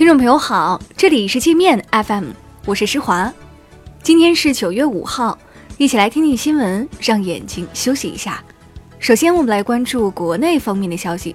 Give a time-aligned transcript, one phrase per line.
[0.00, 2.28] 听众朋友好，这里是界面 FM，
[2.64, 3.30] 我是施华。
[4.02, 5.38] 今天是九月五号，
[5.76, 8.42] 一起来听听新闻，让眼睛休息一下。
[8.98, 11.34] 首先，我们来关注国内方面的消息。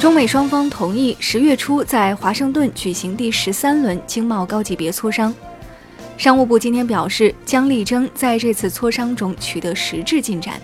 [0.00, 5.34] 中美双方同意十月初在华盛顿举行第十三轮经贸高级别磋商。
[6.16, 10.58] 商务部今天表示，将力争在这次磋商中取得实质进展。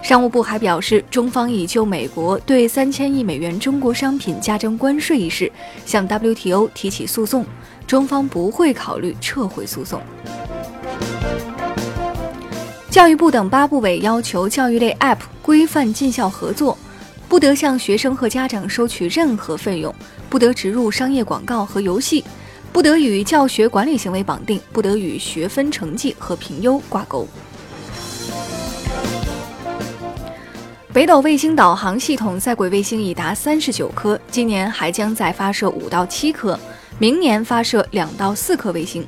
[0.00, 5.50] 商务部还表示，中方已就美国对三千亿美元中国商品加征关税一事
[5.84, 7.44] 向 WTO 提起诉讼，
[7.86, 10.00] 中方不会考虑撤回诉讼。
[12.88, 16.78] 教育部等八部委要求教育类 App 规范进校合作，
[17.28, 19.94] 不得向学生和家长收取任何费用，
[20.30, 22.24] 不得植入商业广告和游戏，
[22.72, 27.28] 不得与教学管理行为绑定，不得与学分成绩和评优挂钩。
[30.90, 36.58] 北斗卫星导航系统在轨卫星已达三十九颗，今年还将再发射五到七颗，
[36.98, 39.06] 明年发射两到四颗卫星，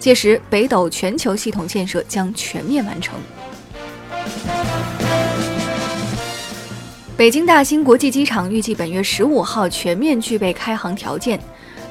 [0.00, 3.14] 届时北斗全球系统建设将全面完成。
[7.16, 11.38] 北京大兴国际机场预计本月十五号全面具备开航条件，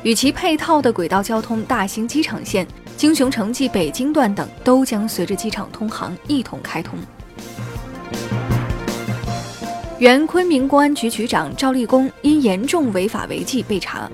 [0.03, 6.99] 与其配套的轨道交通大兴机场线、京雄城际北京段等都将随着机场通航一同开通。
[10.01, 14.09] 原昆明公安局局长赵立功因严重违法违纪被查。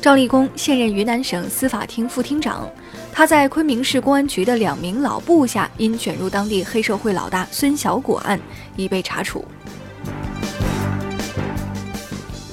[0.00, 2.68] 赵立功现任云南省司法厅副厅长，
[3.12, 8.40] 他在昆明市公安局的两名老部下因卷入当地黑社会老大孙小果案，
[8.74, 9.44] 已被查处。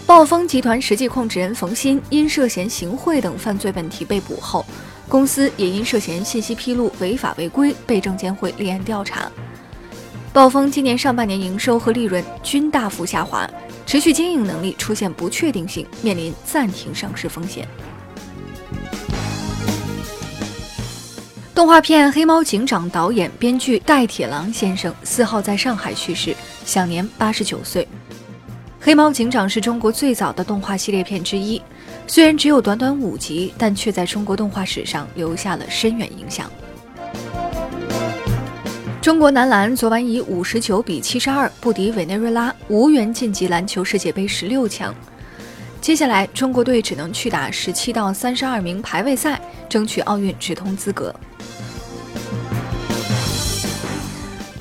[0.05, 4.63] 暴风集团实际控制人冯鑫因涉嫌行贿等犯罪问题被捕后，
[5.09, 9.27] 公司也因涉嫌信息披露违法违规被证监会立案调查。
[10.33, 13.47] 暴风今年上半年营收和利润均大幅下滑，
[13.85, 17.67] 持续经营能力出现不确定性，面临暂停上市风险。
[21.53, 26.35] 动画片《黑猫警长》导演、编剧戴铁郎先生四号在上海去世，
[26.65, 27.83] 享年八十九岁。
[28.81, 31.61] 《黑猫警长》是中国最早的动画系列片之一，
[32.07, 36.49] 虽然只有短短五集，但却在中国动画史上留下了深远影响。
[39.03, 44.95] 中国男篮昨晚以五十九比七十二不敌委内瑞拉，无缘晋级篮球世界杯十六强。
[45.81, 51.13] 接下来，中国队只能去打十七到三十二名排位赛，争取奥运直通资格。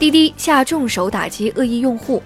[0.00, 2.20] 滴滴下重手打击恶意用户，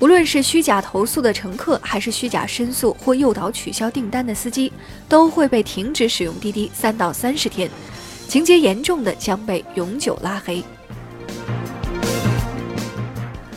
[0.00, 4.70] 无论是虚假投诉的乘客，还是虚假申诉或诱导取消订单的司机，
[5.08, 7.70] 都会被停止使用滴滴三到三十天，
[8.28, 10.62] 情节严重的将被永久拉黑。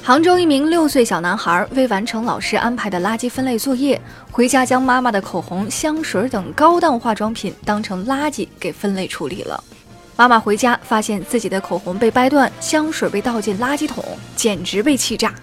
[0.07, 4.01] 杭州一名六岁小男孩未完成老师安排的垃圾分类作业，
[4.31, 9.61] 回家将妈妈的口红、香水等高档化妆品当成垃圾给分类处理了。
[10.15, 14.01] 妈妈回家发现自己的口红被掰断，香水被倒进垃圾桶，
[14.33, 15.35] 简直被气炸。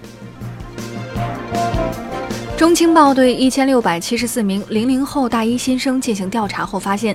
[2.56, 7.14] 中青报对一千六百七十四名零零后大一新生进行调查后发现。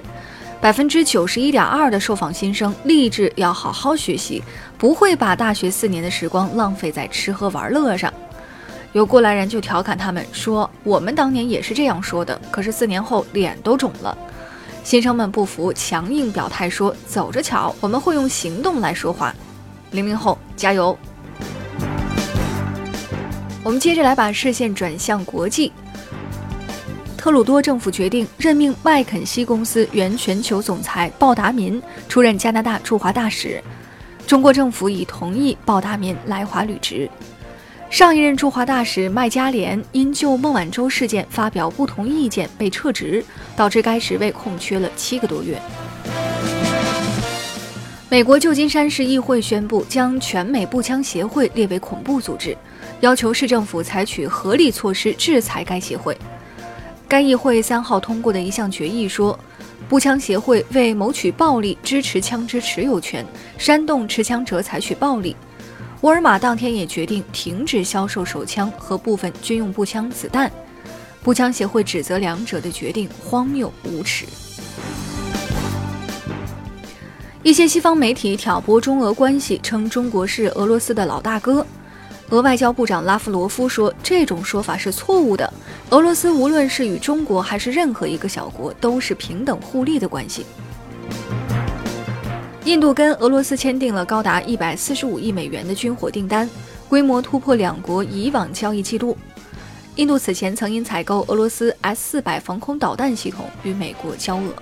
[0.61, 4.43] 百分之九十一点二的受访新生立志要好好学习，
[4.79, 8.11] 不会把大学四年的时光浪费在吃喝玩乐上。
[8.93, 14.17] 有过来人就调侃他们说：“我们当年也是这样说的，可是四年后脸都肿了。”
[14.81, 19.35] 新生们不服，强硬表态说：“走着瞧，我们会用行动来说话。”
[19.91, 20.97] 零零后加油！
[23.61, 25.73] 我们接着来把视线转向国际。
[27.17, 33.61] 特鲁多政府决定任命麦肯锡公司原全球总裁鲍达民出任加拿大驻华大使，
[34.29, 37.09] 中国政府已同意鲍达民来华履职。
[37.89, 43.25] 上一任驻华大使麦加连因就孟晚舟事件发表不同意见被撤职，
[43.55, 45.59] 导致该职位空缺了七个多月。
[48.07, 52.55] 美国旧金山市议会宣布将全美步枪协会列为恐怖组织，
[52.99, 56.15] 要求市政府采取合理措施制裁该协会。
[57.09, 59.37] 该议会三号通过的一项决议说，
[59.89, 63.25] 步枪协会为谋取暴利支持枪支持有权，
[63.57, 65.35] 煽动持枪者采取暴力。
[66.01, 70.51] 沃尔玛当天也决定停止销售手枪和部分军用步枪子弹。
[71.23, 74.27] 步枪协会指责两者的决定荒谬无耻。
[77.41, 81.65] 一些西方媒体挑拨中俄关系，称中国是俄罗斯的老大哥。
[82.29, 85.51] 俄外交部长拉夫罗夫说：“这种说法是错误的。
[85.91, 90.45] 俄罗斯无论是与中国还是任何一个小国，都是平等互利的关系。”
[92.65, 96.47] 印度跟俄罗斯签订了高达一百四十五亿美元的军火订单，
[96.87, 99.17] 规模突破两国以往交易记录。
[99.95, 104.53] 印度此前曾因采购俄罗斯 S 四百防空导弹系统与美国交恶。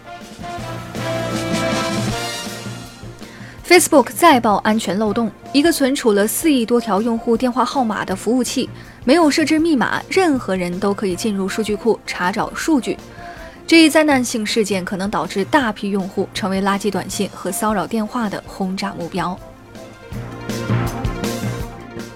[3.67, 8.69] Facebook 再爆安全漏洞，一个存储了四亿多条用户电话号码的服务器，
[9.03, 12.97] 没有设置密码，任何人都可以进入数据库查找数据。
[13.67, 19.37] 这一灾难性事件可能导致大批用户成为垃圾短信和骚扰电话的轰炸目标。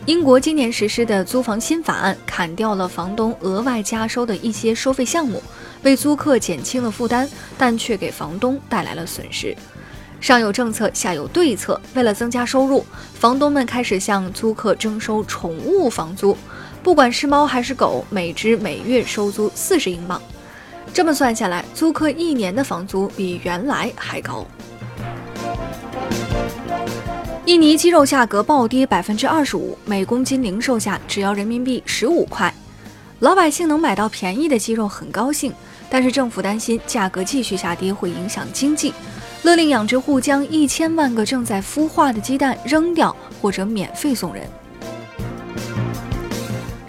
[0.06, 5.44] 英国今年实施的租房新法案砍掉了房东额外加收的一些收费项目，
[5.84, 7.28] 为租客减轻了负担，
[7.58, 9.54] 但却给房东带来了损失。
[10.22, 11.82] 上有政策，下有对策。
[11.96, 12.86] 为了增加收入，
[13.16, 16.38] 房东们开始向租客征收宠物房租，
[16.84, 20.22] 不管是猫还是狗，每只每月收租四十英镑。
[20.94, 24.46] 这么算下来，租客一年的房租比原来还高。
[27.46, 32.54] 印尼鸡肉价格暴跌百分之二十五，每公斤零售价只要人民币十五块，
[33.20, 35.52] 老百姓能买到便宜的鸡肉很高兴，
[35.90, 38.94] 但是政府担心价格继续下跌会影响经济。
[39.44, 44.48] 勒令养殖户将一千万个正在孵化的鸡蛋扔掉，或者免费送人。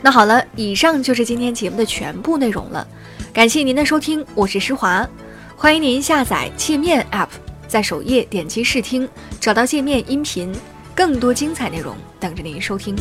[0.02, 2.86] 那好了，以上就是今天节目的全部内容了，
[3.32, 5.08] 感谢您的收听，我是施华，
[5.56, 7.28] 欢迎您下载界面 App，
[7.68, 9.08] 在首页点击试听，
[9.40, 10.52] 找到界面音频，
[10.94, 12.94] 更多精彩内容等着您收听。